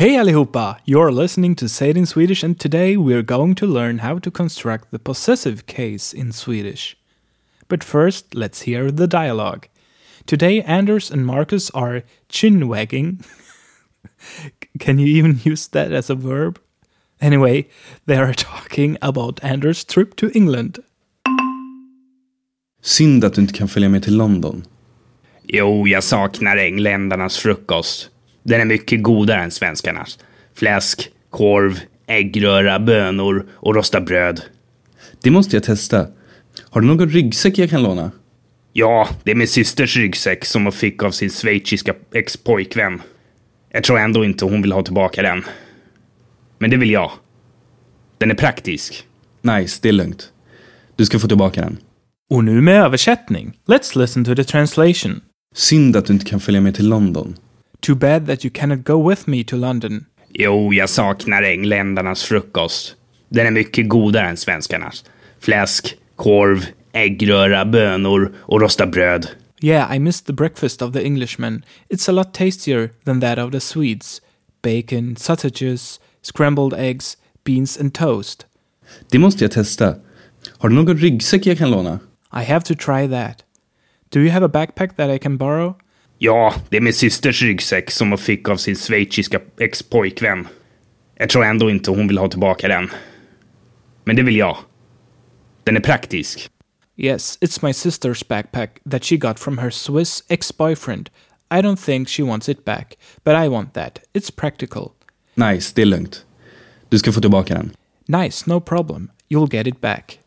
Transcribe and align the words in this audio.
Hey 0.00 0.16
allihopa! 0.16 0.78
You're 0.86 1.12
listening 1.12 1.54
to 1.56 1.68
Say 1.68 1.90
It 1.90 1.96
in 1.98 2.06
Swedish, 2.06 2.42
and 2.42 2.58
today 2.58 2.96
we're 2.96 3.22
going 3.22 3.54
to 3.56 3.66
learn 3.66 3.98
how 3.98 4.18
to 4.20 4.30
construct 4.30 4.90
the 4.90 4.98
possessive 4.98 5.66
case 5.66 6.14
in 6.14 6.32
Swedish. 6.32 6.96
But 7.68 7.84
first, 7.84 8.34
let's 8.34 8.62
hear 8.62 8.90
the 8.90 9.06
dialogue. 9.06 9.68
Today, 10.24 10.62
Anders 10.62 11.10
and 11.10 11.26
Marcus 11.26 11.68
are 11.72 12.02
chin 12.30 12.66
wagging. 12.66 13.22
Can 14.78 14.98
you 14.98 15.06
even 15.06 15.38
use 15.44 15.68
that 15.68 15.92
as 15.92 16.08
a 16.08 16.14
verb? 16.14 16.58
Anyway, 17.20 17.68
they 18.06 18.16
are 18.16 18.32
talking 18.32 18.96
about 19.02 19.44
Anders' 19.44 19.84
trip 19.84 20.16
to 20.16 20.30
England. 20.34 20.78
Synd 22.80 23.24
att 23.24 23.34
du 23.34 23.40
inte 23.40 23.54
kan 23.54 23.68
följa 23.68 23.88
med 23.88 24.02
till 24.02 24.16
London. 24.16 24.64
Jo, 25.42 25.88
jag 25.88 26.04
saknar 26.04 26.56
engländarnas 26.56 27.36
frukost. 27.36 28.10
Den 28.42 28.60
är 28.60 28.64
mycket 28.64 29.02
godare 29.02 29.42
än 29.42 29.50
svenskarnas. 29.50 30.18
Fläsk, 30.54 31.10
korv, 31.30 31.80
äggröra, 32.06 32.78
bönor 32.78 33.46
och 33.52 33.74
rostat 33.74 34.06
bröd. 34.06 34.42
Det 35.22 35.30
måste 35.30 35.56
jag 35.56 35.62
testa. 35.62 36.06
Har 36.70 36.80
du 36.80 36.86
någon 36.86 37.10
ryggsäck 37.10 37.58
jag 37.58 37.70
kan 37.70 37.82
låna? 37.82 38.10
Ja, 38.72 39.08
det 39.24 39.30
är 39.30 39.34
min 39.34 39.48
systers 39.48 39.96
ryggsäck 39.96 40.44
som 40.44 40.64
hon 40.64 40.72
fick 40.72 41.02
av 41.02 41.10
sin 41.10 41.30
schweiziska 41.30 41.94
ex-pojkvän. 42.14 43.02
Jag 43.72 43.84
tror 43.84 43.98
ändå 43.98 44.24
inte 44.24 44.44
hon 44.44 44.62
vill 44.62 44.72
ha 44.72 44.82
tillbaka 44.82 45.22
den. 45.22 45.44
Men 46.58 46.70
det 46.70 46.76
vill 46.76 46.90
jag. 46.90 47.10
Den 48.18 48.30
är 48.30 48.34
praktisk. 48.34 49.06
Nice, 49.42 49.78
det 49.82 49.88
är 49.88 49.92
lugnt. 49.92 50.32
Du 50.96 51.06
ska 51.06 51.18
få 51.18 51.28
tillbaka 51.28 51.60
den. 51.60 51.78
Och 52.30 52.44
nu 52.44 52.60
med 52.60 52.82
översättning. 52.82 53.52
Let's 53.66 53.98
listen 53.98 54.24
to 54.24 54.34
the 54.34 54.44
translation. 54.44 55.20
Synd 55.54 55.96
att 55.96 56.06
du 56.06 56.12
inte 56.12 56.26
kan 56.26 56.40
följa 56.40 56.60
med 56.60 56.74
till 56.74 56.88
London. 56.88 57.36
Too 57.80 57.94
bad 57.94 58.26
that 58.26 58.44
you 58.44 58.50
cannot 58.54 58.84
go 58.84 59.08
with 59.08 59.28
me 59.28 59.44
to 59.44 59.56
London. 59.56 60.06
Jo, 60.32 60.72
jag 60.72 60.90
saknar 60.90 61.42
engländarnas 61.42 62.22
frukost. 62.22 62.96
Den 63.28 63.46
är 63.46 63.50
mycket 63.50 63.88
godare 63.88 64.28
än 64.28 64.36
svenskarnas. 64.36 65.04
Fläsk, 65.40 65.96
korv, 66.16 66.66
äggröra, 66.92 67.64
bönor 67.64 68.34
och 68.38 68.60
rostat 68.60 68.92
bröd. 68.92 69.28
Yeah, 69.62 69.96
I 69.96 69.98
missed 69.98 70.26
the 70.26 70.32
breakfast 70.32 70.82
of 70.82 70.92
the 70.92 71.04
Englishmen. 71.04 71.64
It's 71.88 72.08
a 72.08 72.12
lot 72.12 72.34
tastier 72.34 72.90
than 73.04 73.20
that 73.20 73.38
of 73.38 73.52
the 73.52 73.60
Swedes. 73.60 74.22
Bacon, 74.62 75.16
sausages, 75.16 76.00
scrambled 76.22 76.74
eggs, 76.74 77.16
beans 77.44 77.78
and 77.80 77.94
toast. 77.94 78.46
Det 79.10 79.18
måste 79.18 79.44
jag 79.44 79.52
testa. 79.52 79.94
Har 80.58 80.68
du 80.68 80.74
någon 80.74 80.96
ryggsäck 80.96 81.46
jag 81.46 81.58
kan 81.58 81.70
låna? 81.70 81.98
I 82.32 82.44
have 82.44 82.60
to 82.60 82.74
try 82.74 83.08
that. 83.08 83.44
Do 84.08 84.20
you 84.20 84.30
have 84.30 84.46
a 84.46 84.48
backpack 84.48 84.96
that 84.96 85.10
I 85.10 85.18
can 85.18 85.36
borrow? 85.36 85.74
Ja, 86.22 86.54
det 86.68 86.76
är 86.76 86.80
min 86.80 86.92
systers 86.92 87.42
ryggsäck 87.42 87.90
som 87.90 88.08
hon 88.08 88.18
fick 88.18 88.48
av 88.48 88.56
sin 88.56 88.76
schweiziska 88.76 89.40
ex-pojkvän. 89.58 90.48
Jag 91.14 91.30
tror 91.30 91.44
ändå 91.44 91.70
inte 91.70 91.90
hon 91.90 92.08
vill 92.08 92.18
ha 92.18 92.28
tillbaka 92.28 92.68
den. 92.68 92.90
Men 94.04 94.16
det 94.16 94.22
vill 94.22 94.36
jag. 94.36 94.56
Den 95.64 95.76
är 95.76 95.80
praktisk. 95.80 96.50
Yes, 96.96 97.38
it's 97.40 97.66
my 97.66 97.72
sister's 97.72 98.28
backpack 98.28 98.70
that 98.90 99.04
she 99.04 99.16
got 99.16 99.38
from 99.38 99.58
her 99.58 99.70
Swiss 99.70 100.24
ex 100.28 100.56
boyfriend. 100.56 101.10
I 101.50 101.62
don't 101.62 101.84
think 101.84 102.08
she 102.08 102.22
wants 102.22 102.48
it 102.48 102.64
back, 102.64 102.98
but 103.24 103.34
I 103.44 103.48
want 103.48 103.74
that. 103.74 103.98
It's 104.12 104.36
practical. 104.36 104.90
Nice, 105.34 105.72
det 105.74 105.82
är 105.82 105.86
lugnt. 105.86 106.24
Du 106.88 106.98
ska 106.98 107.12
få 107.12 107.20
tillbaka 107.20 107.54
den. 107.54 107.70
Nice, 108.22 108.50
no 108.50 108.60
problem. 108.60 109.10
You'll 109.28 109.56
get 109.56 109.66
it 109.66 109.80
back. 109.80 110.18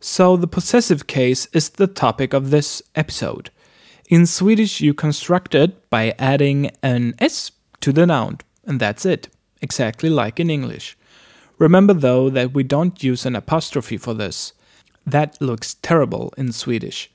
So, 0.00 0.36
the 0.36 0.46
possessive 0.46 1.06
case 1.06 1.48
is 1.52 1.70
the 1.70 1.86
topic 1.86 2.34
of 2.34 2.50
this 2.50 2.82
episode. 2.94 3.50
In 4.08 4.26
Swedish, 4.26 4.82
you 4.82 4.92
construct 4.92 5.54
it 5.54 5.88
by 5.88 6.14
adding 6.18 6.70
an 6.82 7.14
s 7.18 7.52
to 7.80 7.90
the 7.90 8.04
noun, 8.06 8.38
and 8.66 8.78
that's 8.78 9.06
it, 9.06 9.28
exactly 9.62 10.10
like 10.10 10.38
in 10.38 10.50
English. 10.50 10.96
Remember 11.58 11.94
though 11.94 12.28
that 12.28 12.52
we 12.52 12.64
don't 12.64 13.02
use 13.02 13.24
an 13.24 13.34
apostrophe 13.34 13.96
for 13.96 14.12
this. 14.12 14.52
That 15.06 15.40
looks 15.40 15.74
terrible 15.74 16.34
in 16.36 16.52
Swedish. 16.52 17.10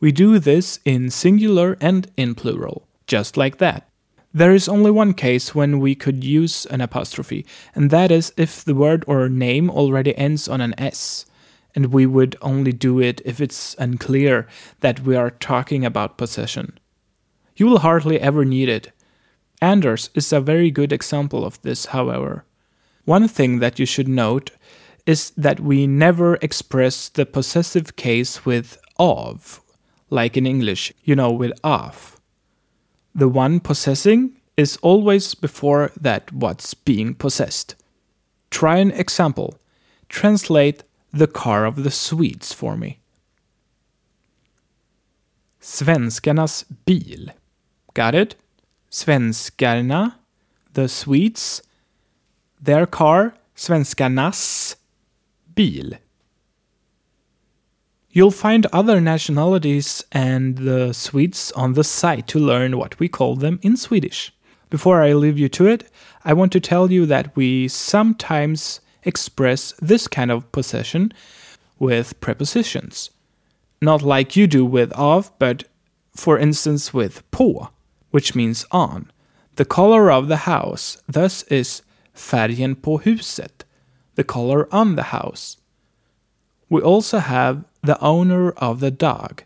We 0.00 0.12
do 0.12 0.38
this 0.38 0.80
in 0.84 1.08
singular 1.08 1.78
and 1.80 2.10
in 2.16 2.34
plural, 2.34 2.86
just 3.06 3.38
like 3.38 3.56
that. 3.58 3.88
There 4.34 4.54
is 4.54 4.68
only 4.68 4.90
one 4.90 5.14
case 5.14 5.54
when 5.54 5.80
we 5.80 5.94
could 5.94 6.24
use 6.24 6.66
an 6.66 6.82
apostrophe, 6.82 7.46
and 7.74 7.88
that 7.90 8.10
is 8.10 8.34
if 8.36 8.62
the 8.62 8.74
word 8.74 9.02
or 9.06 9.30
name 9.30 9.70
already 9.70 10.14
ends 10.18 10.46
on 10.46 10.60
an 10.60 10.74
S 10.76 11.24
and 11.74 11.92
we 11.92 12.06
would 12.06 12.36
only 12.40 12.72
do 12.72 13.00
it 13.00 13.20
if 13.24 13.40
it's 13.40 13.74
unclear 13.78 14.46
that 14.80 15.00
we 15.00 15.16
are 15.16 15.30
talking 15.30 15.84
about 15.84 16.18
possession. 16.18 16.78
You 17.56 17.66
will 17.66 17.80
hardly 17.80 18.20
ever 18.20 18.44
need 18.44 18.68
it. 18.68 18.92
Anders 19.60 20.10
is 20.14 20.32
a 20.32 20.40
very 20.40 20.70
good 20.70 20.92
example 20.92 21.44
of 21.44 21.60
this, 21.62 21.86
however. 21.86 22.44
One 23.04 23.28
thing 23.28 23.58
that 23.58 23.78
you 23.78 23.86
should 23.86 24.08
note 24.08 24.50
is 25.06 25.30
that 25.36 25.60
we 25.60 25.86
never 25.86 26.36
express 26.36 27.08
the 27.08 27.26
possessive 27.26 27.96
case 27.96 28.46
with 28.46 28.78
of, 28.98 29.60
like 30.10 30.36
in 30.36 30.46
English, 30.46 30.92
you 31.02 31.14
know, 31.14 31.30
with 31.30 31.52
of. 31.62 32.20
The 33.14 33.28
one 33.28 33.60
possessing 33.60 34.36
is 34.56 34.78
always 34.78 35.34
before 35.34 35.92
that 36.00 36.32
what's 36.32 36.74
being 36.74 37.14
possessed. 37.14 37.74
Try 38.50 38.78
an 38.78 38.92
example. 38.92 39.58
Translate 40.08 40.84
the 41.14 41.26
car 41.28 41.64
of 41.64 41.84
the 41.84 41.90
Swedes 41.90 42.52
for 42.52 42.76
me. 42.76 42.98
Svenskarnas 45.60 46.64
bil. 46.84 47.32
Got 47.94 48.14
it? 48.14 48.34
Svenskarna, 48.90 50.16
the 50.72 50.88
Swedes, 50.88 51.62
their 52.60 52.86
car, 52.86 53.34
svenskarnas 53.56 54.76
bil. 55.54 55.92
You'll 58.10 58.30
find 58.30 58.66
other 58.66 59.00
nationalities 59.00 60.04
and 60.12 60.58
the 60.58 60.92
Swedes 60.92 61.52
on 61.52 61.72
the 61.74 61.84
site 61.84 62.26
to 62.28 62.38
learn 62.38 62.76
what 62.76 62.98
we 62.98 63.08
call 63.08 63.36
them 63.36 63.58
in 63.62 63.76
Swedish. 63.76 64.32
Before 64.70 65.02
I 65.02 65.12
leave 65.12 65.38
you 65.38 65.48
to 65.50 65.66
it, 65.66 65.90
I 66.24 66.32
want 66.32 66.52
to 66.52 66.60
tell 66.60 66.90
you 66.90 67.06
that 67.06 67.36
we 67.36 67.68
sometimes 67.68 68.80
express 69.04 69.72
this 69.80 70.08
kind 70.08 70.30
of 70.30 70.50
possession 70.52 71.12
with 71.78 72.20
prepositions. 72.20 73.10
Not 73.80 74.02
like 74.02 74.36
you 74.36 74.46
do 74.46 74.64
with 74.64 74.92
of, 74.92 75.30
but 75.38 75.64
for 76.14 76.38
instance 76.38 76.94
with 76.94 77.28
på, 77.30 77.68
which 78.10 78.34
means 78.34 78.64
on. 78.70 79.10
The 79.56 79.64
color 79.64 80.10
of 80.10 80.28
the 80.28 80.48
house 80.48 80.98
thus 81.08 81.42
is 81.44 81.82
färgen 82.14 82.80
på 82.80 83.02
huset, 83.02 83.64
the 84.14 84.24
color 84.24 84.68
on 84.72 84.96
the 84.96 85.04
house. 85.04 85.56
We 86.68 86.80
also 86.80 87.18
have 87.18 87.64
the 87.82 87.98
owner 88.00 88.50
of 88.52 88.80
the 88.80 88.90
dog, 88.90 89.42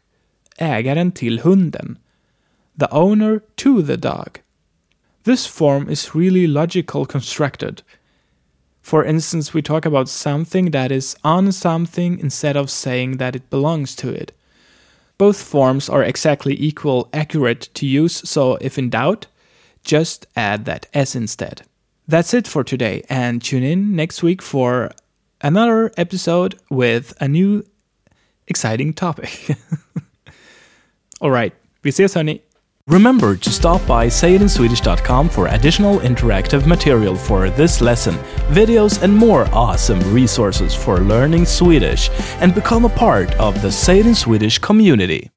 ägaren 0.59 1.15
till 1.15 1.39
hunden, 1.39 1.99
the 2.77 2.89
owner 2.93 3.41
to 3.57 3.83
the 3.83 3.97
dog. 3.97 4.41
This 5.25 5.47
form 5.47 5.91
is 5.91 6.15
really 6.15 6.47
logical 6.47 7.05
constructed 7.05 7.83
for 8.89 9.05
instance, 9.05 9.53
we 9.53 9.61
talk 9.61 9.85
about 9.85 10.09
something 10.09 10.71
that 10.71 10.91
is 10.91 11.15
on 11.23 11.53
something 11.53 12.19
instead 12.21 12.57
of 12.57 12.71
saying 12.71 13.19
that 13.19 13.37
it 13.37 13.51
belongs 13.51 13.95
to 13.97 14.09
it. 14.09 14.33
Both 15.19 15.43
forms 15.43 15.91
are 15.91 16.03
exactly 16.03 16.57
equal 16.59 17.11
accurate 17.13 17.69
to 17.75 17.85
use, 17.85 18.27
so 18.27 18.57
if 18.63 18.79
in 18.79 18.89
doubt, 18.89 19.27
just 19.85 20.27
add 20.35 20.65
that 20.65 20.87
s 20.95 21.15
instead. 21.15 21.65
That's 22.07 22.33
it 22.33 22.49
for 22.49 22.65
today, 22.65 23.03
and 23.11 23.43
tune 23.43 23.63
in 23.63 23.95
next 23.95 24.23
week 24.23 24.41
for 24.41 24.91
another 25.43 25.93
episode 25.99 26.59
with 26.71 27.13
a 27.21 27.29
new 27.29 27.67
exciting 28.47 28.95
topic. 28.95 29.55
All 31.21 31.31
right, 31.31 31.53
vi 31.83 31.91
ses 31.91 32.15
hörni. 32.15 32.41
Remember 32.89 33.37
to 33.37 33.51
stop 33.51 33.87
by 33.87 34.07
sayitinswedish.com 34.07 35.29
for 35.29 35.49
additional 35.49 35.99
interactive 35.99 36.67
material 36.67 37.17
for 37.17 37.51
this 37.51 37.83
lesson, 37.83 38.15
videos, 38.49 39.03
and 39.03 39.15
more 39.15 39.45
awesome 39.53 40.01
resources 40.11 40.75
for 40.75 41.01
learning 41.01 41.45
Swedish, 41.45 42.09
and 42.41 42.55
become 42.55 42.87
a 42.87 42.89
part 42.89 43.31
of 43.35 43.61
the 43.61 43.71
Say 43.71 44.03
Swedish 44.15 44.59
community. 44.59 45.31